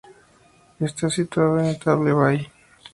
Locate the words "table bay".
1.77-2.49